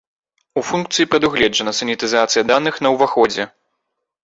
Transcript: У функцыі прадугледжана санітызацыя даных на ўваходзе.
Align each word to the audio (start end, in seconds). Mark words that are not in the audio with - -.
У 0.61 0.63
функцыі 0.69 1.09
прадугледжана 1.11 1.75
санітызацыя 1.81 2.43
даных 2.55 2.83
на 2.87 2.95
ўваходзе. 2.97 3.43